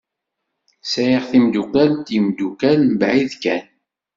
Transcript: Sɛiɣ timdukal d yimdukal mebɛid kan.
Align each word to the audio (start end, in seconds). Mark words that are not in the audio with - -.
Sɛiɣ 0.91 1.23
timdukal 1.31 1.89
d 2.05 2.07
yimdukal 2.13 2.79
mebɛid 2.89 3.31
kan. 3.43 3.65